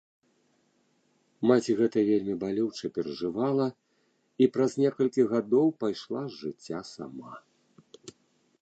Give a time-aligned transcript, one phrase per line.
[1.51, 3.67] Маці гэта вельмі балюча перажывала
[4.45, 7.33] і праз некалькі гадоў пайшла з жыцця сама.